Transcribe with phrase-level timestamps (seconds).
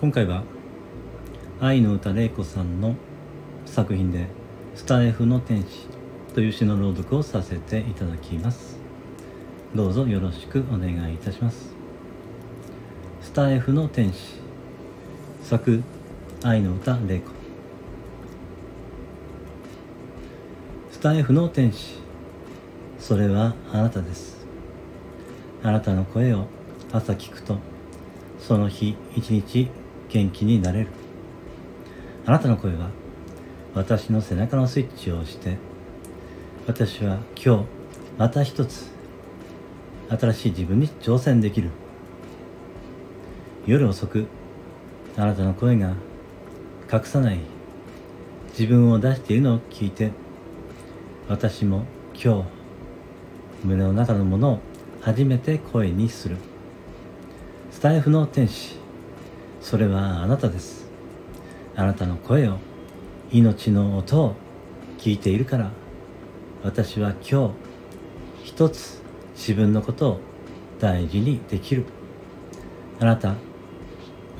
[0.00, 0.44] 今回は
[1.60, 2.94] 愛の歌玲子さんの
[3.66, 4.28] 作品で
[4.74, 5.88] 「スタエフの天使」
[6.34, 8.78] という詩の朗読をさせていただきます。
[9.74, 11.74] どうぞよろしくお願いいたします。
[13.20, 14.36] スタエフの天使
[15.42, 15.82] 作
[16.42, 17.30] 愛の歌玲子。
[20.92, 21.98] スタエフの天使
[22.98, 24.46] それはあなたです。
[25.62, 26.46] あなたの声を
[26.90, 27.58] 朝聞くと
[28.38, 29.68] その日一日
[30.10, 30.88] 元気になれる。
[32.26, 32.90] あなたの声は
[33.74, 35.56] 私の背中のスイッチを押して
[36.66, 37.64] 私は今日
[38.18, 38.90] また一つ
[40.08, 41.70] 新しい自分に挑戦できる。
[43.66, 44.26] 夜遅く
[45.16, 45.94] あなたの声が
[46.92, 47.40] 隠さない
[48.50, 50.10] 自分を出しているのを聞いて
[51.28, 51.84] 私も
[52.14, 52.44] 今日
[53.64, 54.58] 胸の中のものを
[55.00, 56.36] 初めて声にする。
[57.70, 58.79] スタイフの天使
[59.60, 60.88] それはあなたです。
[61.76, 62.56] あなたの声を
[63.30, 64.34] 命の音を
[64.98, 65.70] 聞いているから。
[66.62, 67.54] 私は今日
[68.44, 69.00] 一つ
[69.34, 70.20] 自分のことを
[70.78, 71.84] 大事にできる。
[72.98, 73.34] あなた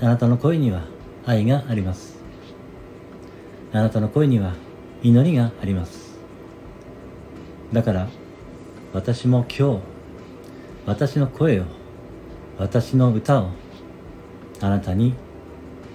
[0.00, 0.84] あなたの声には
[1.24, 2.18] 愛があります。
[3.72, 4.54] あなたの声には
[5.02, 6.18] 祈りがあります。
[7.72, 8.08] だから
[8.92, 9.78] 私も今日
[10.86, 11.64] 私の声を
[12.58, 13.50] 私の歌を
[14.60, 15.14] あなたに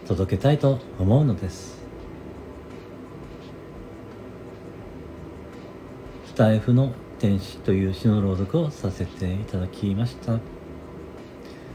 [0.08, 1.78] 届けたいと思うのです。
[6.26, 10.40] スタイフの天使という詩の朗読をさせていただきました。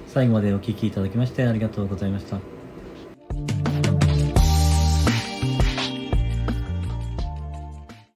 [0.06, 2.59] 最後までお聴きいただきましてありがとうございました。